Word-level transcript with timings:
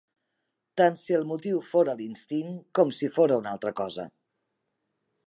Tant 0.79 0.95
si 1.01 1.17
el 1.17 1.27
motiu 1.31 1.59
fora 1.73 1.95
l'instint 1.99 2.49
com 2.79 2.97
si 3.01 3.11
fora 3.19 3.39
una 3.43 3.53
altra 3.55 3.75
cosa. 3.81 4.07